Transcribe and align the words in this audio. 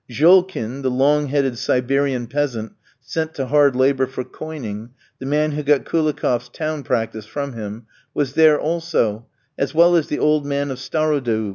Jolkin 0.09 0.81
the 0.81 0.89
long 0.89 1.27
headed 1.27 1.59
Siberian 1.59 2.25
peasant 2.25 2.71
sent 3.01 3.35
to 3.35 3.45
hard 3.45 3.75
labour 3.75 4.07
for 4.07 4.23
coining, 4.23 4.95
the 5.19 5.27
man 5.27 5.51
who 5.51 5.61
got 5.61 5.85
Koulikoff's 5.85 6.49
town 6.49 6.81
practice 6.81 7.27
from 7.27 7.53
him 7.53 7.85
was 8.11 8.33
there 8.33 8.59
also, 8.59 9.27
as 9.59 9.75
well 9.75 9.95
as 9.95 10.07
the 10.07 10.17
old 10.17 10.43
man 10.43 10.71
of 10.71 10.79
Starodoub. 10.79 11.49